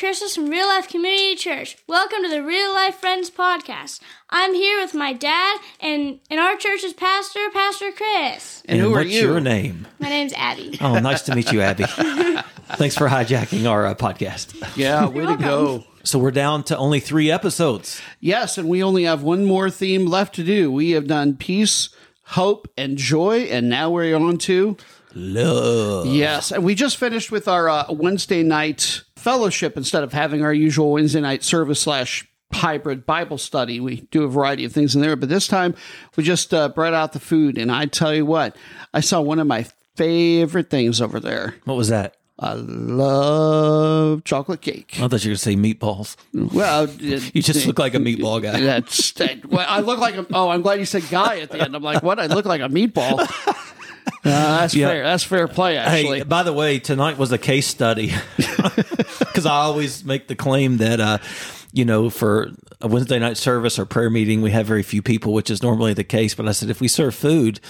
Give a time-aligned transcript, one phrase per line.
[0.00, 1.76] Curses from Real Life Community Church.
[1.86, 4.00] Welcome to the Real Life Friends podcast.
[4.30, 8.62] I'm here with my dad and, and our church's pastor, Pastor Chris.
[8.64, 9.20] And, And, who are you?
[9.20, 9.86] your name?
[9.98, 10.78] My name's Abby.
[10.80, 11.84] Oh, nice to meet you, Abby.
[12.76, 14.74] Thanks for hijacking our uh, podcast.
[14.74, 15.84] Yeah, way to go.
[16.02, 18.00] So we're down to only three episodes.
[18.20, 20.72] Yes, and we only have one more theme left to do.
[20.72, 21.90] We have done peace,
[22.24, 24.78] hope, and joy, and now we're on to
[25.14, 26.06] Love.
[26.06, 26.52] yes.
[26.52, 30.92] And we just finished with our uh, Wednesday night fellowship instead of having our usual
[30.92, 33.80] Wednesday night service slash hybrid Bible study.
[33.80, 35.74] We do a variety of things in there, but this time
[36.16, 38.56] we just uh, brought out the food, and I tell you what,
[38.92, 41.54] I saw one of my favorite things over there.
[41.64, 42.16] What was that?
[42.42, 44.94] I love chocolate cake.
[44.94, 46.16] I thought you were going to say meatballs.
[46.32, 48.60] Well, You just look like a meatball guy.
[48.60, 50.26] That's that, well, I look like a.
[50.32, 51.76] Oh, I'm glad you said guy at the end.
[51.76, 52.18] I'm like, what?
[52.18, 53.18] I look like a meatball.
[54.24, 54.88] Uh, that's Yeah.
[54.88, 55.02] fair.
[55.02, 55.76] That's fair play.
[55.76, 58.12] Actually, Hey, by the way, tonight was a case study
[59.18, 61.18] because I always make the claim that, uh,
[61.72, 65.32] you know, for a Wednesday night service or prayer meeting, we have very few people,
[65.32, 66.34] which is normally the case.
[66.34, 67.60] But I said, if we serve food,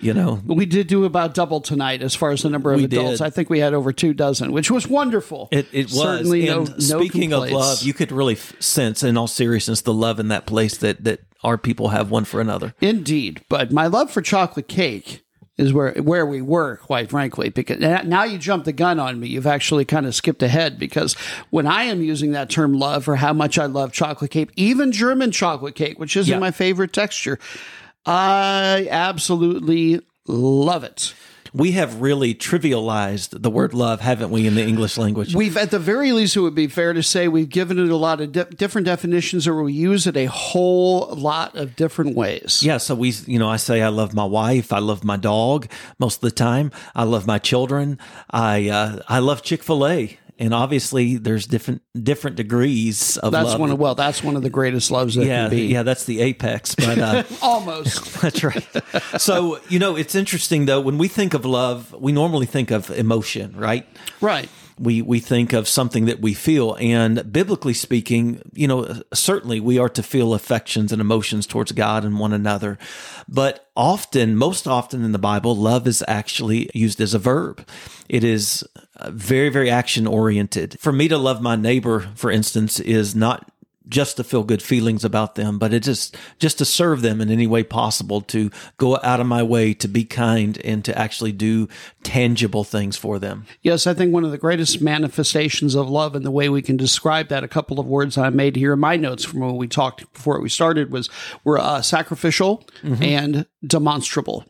[0.00, 3.18] you know, we did do about double tonight as far as the number of adults.
[3.18, 3.22] did.
[3.26, 5.48] I think we had over two dozen, which was wonderful.
[5.50, 5.98] It, it was.
[6.00, 6.74] certainly and no.
[6.76, 10.46] no speaking of love, you could really sense, in all seriousness, the love in that
[10.46, 12.74] place that that our people have one for another.
[12.80, 15.23] Indeed, but my love for chocolate cake
[15.56, 17.48] is where where we were, quite frankly.
[17.48, 19.28] Because now you jump the gun on me.
[19.28, 21.14] You've actually kind of skipped ahead because
[21.50, 24.90] when I am using that term "love" for how much I love chocolate cake, even
[24.92, 26.38] German chocolate cake, which isn't Yeah.
[26.40, 27.38] my favorite texture,
[28.04, 31.14] I absolutely love it.
[31.52, 35.34] We have really trivialized the word love, haven't we, in the English language?
[35.34, 37.96] We've, at the very least, it would be fair to say we've given it a
[37.96, 42.62] lot of di- different definitions, or we use it a whole lot of different ways.
[42.62, 45.68] yeah, so we, you know, I say I love my wife, I love my dog
[45.98, 47.98] most of the time, I love my children,
[48.30, 53.50] I uh, I love Chick Fil A, and obviously there's different different degrees of That's
[53.50, 53.60] love.
[53.60, 55.66] one of well, that's one of the greatest loves that yeah, can be.
[55.66, 56.74] yeah, that's the apex.
[56.74, 58.14] But uh, Almost.
[58.20, 58.66] That's right.
[59.18, 62.90] So, you know, it's interesting though, when we think of love, we normally think of
[62.90, 63.86] emotion, right?
[64.20, 64.48] right.
[64.78, 69.78] We we think of something that we feel and biblically speaking, you know, certainly we
[69.78, 72.78] are to feel affections and emotions towards God and one another.
[73.28, 77.66] But often, most often in the Bible, love is actually used as a verb.
[78.08, 80.78] It is uh, very very action oriented.
[80.80, 83.50] For me to love my neighbor, for instance, is not
[83.88, 87.30] just to feel good feelings about them, but it just just to serve them in
[87.30, 91.32] any way possible, to go out of my way to be kind and to actually
[91.32, 91.68] do
[92.02, 93.46] tangible things for them.
[93.62, 96.76] Yes, I think one of the greatest manifestations of love and the way we can
[96.76, 99.68] describe that, a couple of words I made here in my notes from when we
[99.68, 101.10] talked before we started was
[101.44, 104.44] were uh, sacrificial and demonstrable.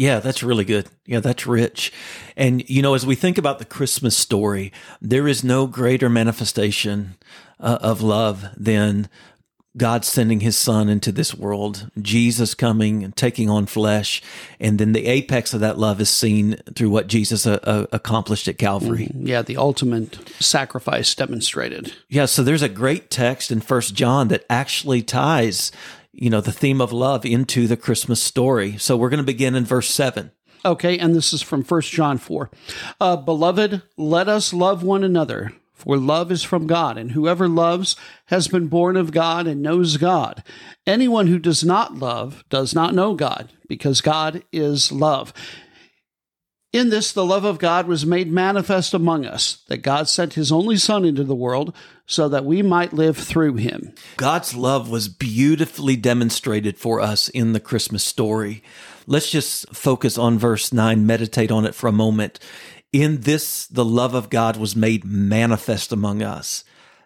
[0.00, 0.88] Yeah, that's really good.
[1.04, 1.92] Yeah, that's rich.
[2.34, 4.72] And, you know, as we think about the Christmas story,
[5.02, 7.16] there is no greater manifestation
[7.58, 9.10] uh, of love than
[9.76, 14.22] God sending his son into this world, Jesus coming and taking on flesh.
[14.58, 18.48] And then the apex of that love is seen through what Jesus uh, uh, accomplished
[18.48, 19.10] at Calvary.
[19.14, 21.92] Yeah, the ultimate sacrifice demonstrated.
[22.08, 25.70] Yeah, so there's a great text in First John that actually ties,
[26.20, 28.76] you know, the theme of love into the Christmas story.
[28.76, 30.30] So we're going to begin in verse 7.
[30.64, 32.50] Okay, and this is from 1 John 4.
[33.00, 37.96] Uh, Beloved, let us love one another, for love is from God, and whoever loves
[38.26, 40.44] has been born of God and knows God.
[40.86, 45.32] Anyone who does not love does not know God, because God is love.
[46.72, 50.52] In this, the love of God was made manifest among us, that God sent his
[50.52, 51.74] only Son into the world
[52.06, 53.92] so that we might live through him.
[54.16, 58.62] God's love was beautifully demonstrated for us in the Christmas story.
[59.08, 62.38] Let's just focus on verse 9, meditate on it for a moment.
[62.92, 66.62] In this, the love of God was made manifest among us,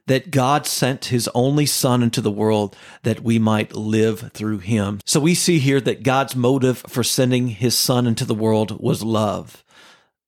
[0.07, 5.01] that God sent his only Son into the world that we might live through him.
[5.07, 9.03] So we see here that God's motive for sending his Son into the world was
[9.03, 9.64] love.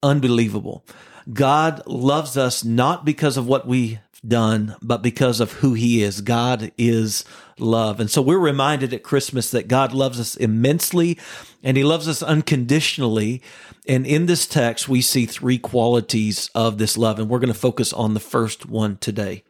[0.07, 0.85] Unbelievable.
[1.33, 6.21] God loves us not because of what we've done, but because of who he is.
[6.21, 7.25] God is
[7.59, 7.99] love.
[7.99, 11.19] And so we're reminded at Christmas that God loves us immensely
[11.63, 13.43] and he loves us unconditionally.
[13.89, 17.59] And in this text, we see three qualities of this love, and we're going to
[17.59, 19.43] focus on the first one today.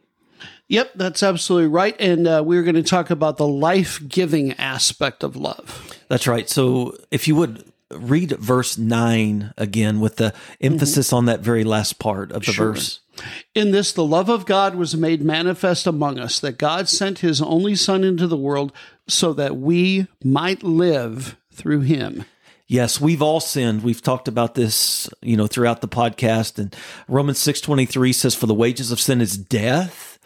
[0.69, 1.95] Yep, that's absolutely right.
[1.99, 5.95] And uh, we're going to talk about the life giving aspect of love.
[6.07, 6.49] That's right.
[6.49, 10.73] So if you would read verse 9 again with the mm-hmm.
[10.73, 12.73] emphasis on that very last part of the Sure.
[12.73, 12.99] verse.
[13.55, 17.41] In this, the love of God was made manifest among us, that God sent his
[17.41, 18.71] only Son into the world
[19.07, 22.25] so that we might live through him.
[22.67, 23.81] Yes, we've all sinned.
[23.81, 26.59] We've talked about this, you know, throughout the podcast.
[26.59, 26.75] And
[27.07, 30.16] Romans 6.23 says, for the wages of sin is death,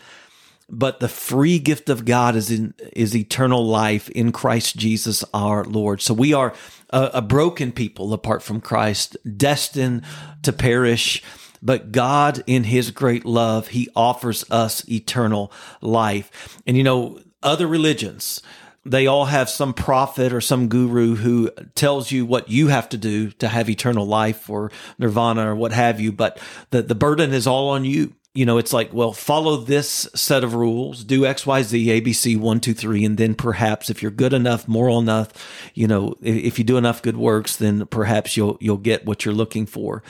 [0.71, 5.65] but the free gift of God is in, is eternal life in Christ Jesus our
[5.65, 6.01] Lord.
[6.01, 6.53] So we are
[6.89, 10.03] a, a broken people apart from Christ, destined
[10.43, 11.21] to perish.
[11.61, 15.51] But God, in his great love, he offers us eternal
[15.81, 16.57] life.
[16.65, 18.41] And you know, other religions,
[18.85, 22.97] they all have some prophet or some guru who tells you what you have to
[22.97, 26.11] do to have eternal life or nirvana or what have you.
[26.13, 26.39] But
[26.69, 28.15] the, the burden is all on you.
[28.33, 32.37] You know, it's like, well, follow this set of rules, do X, Y, Z, ABC,
[32.37, 33.03] one, two, three.
[33.03, 35.33] And then perhaps if you're good enough, moral enough,
[35.73, 39.33] you know, if you do enough good works, then perhaps you'll, you'll get what you're
[39.33, 40.01] looking for.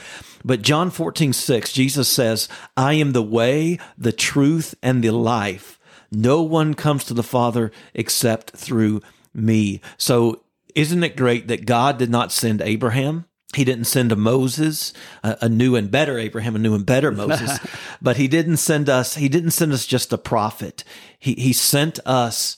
[0.44, 5.80] But John 14, 6, Jesus says, I am the way, the truth, and the life.
[6.12, 9.00] No one comes to the Father except through
[9.34, 9.80] me.
[9.96, 13.24] So isn't it great that God did not send Abraham?
[13.54, 17.10] He didn't send a Moses, a, a new and better Abraham, a new and better
[17.10, 17.58] Moses,
[18.02, 20.84] but he didn't send us, he didn't send us just a prophet.
[21.18, 22.56] He, he sent us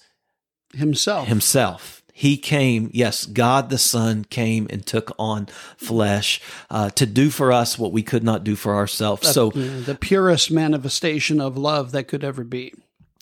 [0.73, 1.29] himself.
[1.29, 2.03] Himself.
[2.17, 5.47] He came, yes, God the Son came and took on
[5.77, 9.29] flesh uh, to do for us what we could not do for ourselves.
[9.29, 12.73] so, the purest manifestation of love that could ever be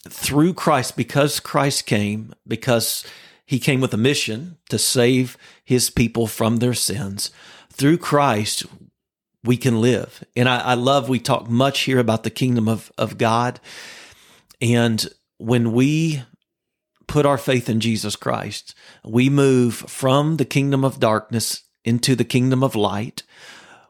[0.07, 3.03] through Christ, because Christ came, because
[3.45, 7.31] he came with a mission to save his people from their sins,
[7.73, 8.65] through Christ,
[9.43, 10.23] we can live.
[10.35, 13.59] And I, I love, we talk much here about the kingdom of, of God.
[14.61, 15.05] And
[15.37, 16.23] when we
[17.07, 18.73] put our faith in Jesus Christ,
[19.03, 23.23] we move from the kingdom of darkness into the kingdom of light.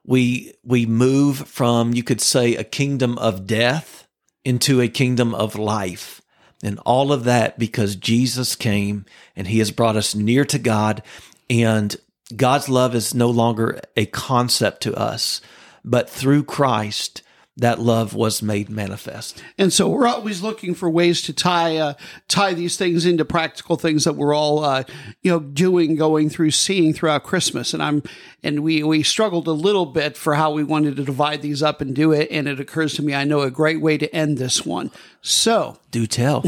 [0.03, 4.07] We, we move from, you could say, a kingdom of death
[4.44, 6.21] into a kingdom of life.
[6.63, 11.03] And all of that because Jesus came and he has brought us near to God.
[11.50, 11.95] And
[12.35, 15.41] God's love is no longer a concept to us,
[15.83, 17.21] but through Christ,
[17.58, 19.44] that love was made manifest.
[19.60, 21.94] And so we're always looking for ways to tie uh,
[22.28, 24.84] tie these things into practical things that we're all uh,
[25.22, 27.74] you know doing, going through, seeing throughout Christmas.
[27.74, 28.02] And I'm
[28.42, 31.80] and we we struggled a little bit for how we wanted to divide these up
[31.80, 32.28] and do it.
[32.32, 34.90] And it occurs to me, I know a great way to end this one.
[35.22, 36.44] So do tell.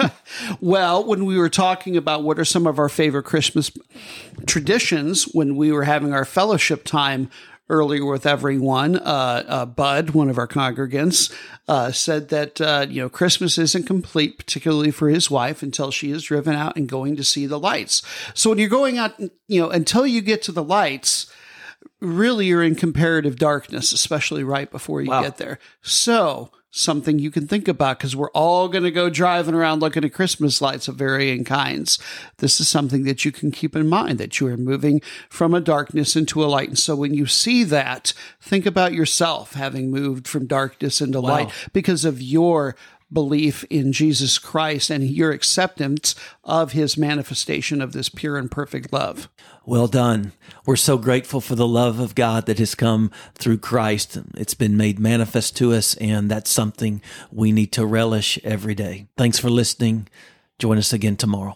[0.60, 3.72] well, when we were talking about what are some of our favorite Christmas
[4.46, 7.28] traditions when we were having our fellowship time
[7.68, 8.96] earlier with everyone.
[8.96, 11.32] Uh, uh, Bud, one of our congregants,
[11.68, 16.10] uh, said that uh, you know Christmas isn't complete, particularly for his wife, until she
[16.10, 18.02] is driven out and going to see the lights.
[18.34, 19.18] So when you're going out,
[19.48, 21.30] you know, until you get to the lights.
[22.00, 25.22] Really, you're in comparative darkness, especially right before you wow.
[25.22, 25.58] get there.
[25.80, 30.04] So, something you can think about because we're all going to go driving around looking
[30.04, 32.00] at Christmas lights of varying kinds.
[32.38, 35.60] This is something that you can keep in mind that you are moving from a
[35.60, 36.68] darkness into a light.
[36.68, 41.30] And so when you see that, think about yourself having moved from darkness into wow.
[41.30, 42.74] light because of your
[43.14, 48.92] belief in Jesus Christ and your acceptance of his manifestation of this pure and perfect
[48.92, 49.28] love.
[49.64, 50.32] Well done.
[50.66, 54.18] We're so grateful for the love of God that has come through Christ.
[54.34, 57.00] It's been made manifest to us, and that's something
[57.30, 59.06] we need to relish every day.
[59.16, 60.08] Thanks for listening.
[60.58, 61.52] Join us again tomorrow.